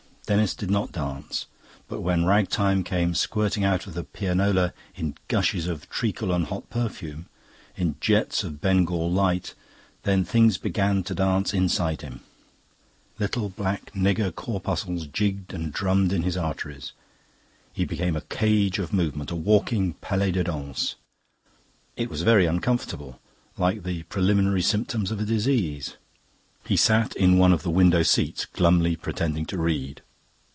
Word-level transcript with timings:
Denis 0.27 0.55
did 0.55 0.71
not 0.71 0.93
dance, 0.93 1.45
but 1.89 1.99
when 1.99 2.23
ragtime 2.23 2.85
came 2.85 3.13
squirting 3.13 3.65
out 3.65 3.85
of 3.85 3.93
the 3.95 4.05
pianola 4.05 4.71
in 4.95 5.15
gushes 5.27 5.67
of 5.67 5.89
treacle 5.89 6.31
and 6.31 6.45
hot 6.45 6.69
perfume, 6.69 7.25
in 7.75 7.95
jets 7.99 8.41
of 8.41 8.61
Bengal 8.61 9.11
light, 9.11 9.55
then 10.03 10.23
things 10.23 10.57
began 10.57 11.03
to 11.03 11.13
dance 11.13 11.53
inside 11.53 12.01
him. 12.01 12.21
Little 13.19 13.49
black 13.49 13.91
nigger 13.93 14.33
corpuscles 14.33 15.05
jigged 15.07 15.53
and 15.53 15.73
drummed 15.73 16.13
in 16.13 16.23
his 16.23 16.37
arteries. 16.37 16.93
He 17.73 17.83
became 17.83 18.15
a 18.15 18.21
cage 18.21 18.79
of 18.79 18.93
movement, 18.93 19.31
a 19.31 19.35
walking 19.35 19.95
palais 19.95 20.31
de 20.31 20.45
danse. 20.45 20.95
It 21.97 22.09
was 22.09 22.21
very 22.21 22.45
uncomfortable, 22.45 23.19
like 23.57 23.83
the 23.83 24.03
preliminary 24.03 24.61
symptoms 24.61 25.11
of 25.11 25.19
a 25.19 25.25
disease. 25.25 25.97
He 26.65 26.77
sat 26.77 27.17
in 27.17 27.37
one 27.37 27.51
of 27.51 27.63
the 27.63 27.69
window 27.71 28.01
seats, 28.03 28.45
glumly 28.45 28.95
pretending 28.95 29.45
to 29.47 29.57
read. 29.57 30.01